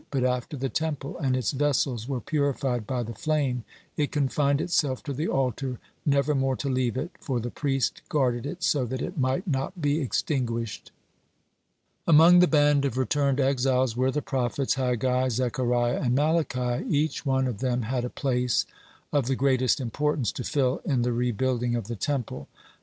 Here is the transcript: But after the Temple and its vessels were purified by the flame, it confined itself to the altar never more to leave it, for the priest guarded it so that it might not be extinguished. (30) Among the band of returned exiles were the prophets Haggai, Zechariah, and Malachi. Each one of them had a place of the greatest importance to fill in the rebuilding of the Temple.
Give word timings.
But 0.09 0.23
after 0.23 0.57
the 0.57 0.67
Temple 0.67 1.15
and 1.19 1.37
its 1.37 1.51
vessels 1.51 2.07
were 2.07 2.19
purified 2.19 2.87
by 2.87 3.03
the 3.03 3.13
flame, 3.13 3.63
it 3.95 4.11
confined 4.11 4.59
itself 4.59 5.03
to 5.03 5.13
the 5.13 5.27
altar 5.27 5.77
never 6.07 6.33
more 6.33 6.55
to 6.55 6.69
leave 6.69 6.97
it, 6.97 7.11
for 7.19 7.39
the 7.39 7.51
priest 7.51 8.01
guarded 8.09 8.47
it 8.47 8.63
so 8.63 8.83
that 8.85 9.03
it 9.03 9.19
might 9.19 9.45
not 9.47 9.79
be 9.79 9.99
extinguished. 10.01 10.91
(30) 12.07 12.15
Among 12.15 12.39
the 12.39 12.47
band 12.47 12.83
of 12.83 12.97
returned 12.97 13.39
exiles 13.39 13.95
were 13.95 14.09
the 14.09 14.23
prophets 14.23 14.73
Haggai, 14.73 15.29
Zechariah, 15.29 15.99
and 16.01 16.15
Malachi. 16.15 16.83
Each 16.89 17.23
one 17.23 17.45
of 17.45 17.59
them 17.59 17.83
had 17.83 18.03
a 18.03 18.09
place 18.09 18.65
of 19.13 19.27
the 19.27 19.35
greatest 19.35 19.79
importance 19.79 20.31
to 20.31 20.43
fill 20.43 20.81
in 20.83 21.03
the 21.03 21.13
rebuilding 21.13 21.75
of 21.75 21.85
the 21.87 21.95
Temple. 21.95 22.47